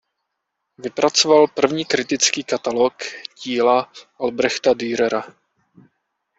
Vypracoval 0.77 1.47
první 1.47 1.85
kritický 1.85 2.43
katalog 2.43 2.93
díla 3.45 3.91
Albrechta 4.19 4.73
Dürera. 4.73 5.23